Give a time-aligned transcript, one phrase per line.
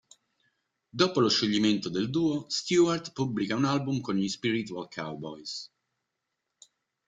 [0.89, 5.71] Dopo lo scioglimento del duo, Stewart pubblica un album con gli Spiritual Cowboys.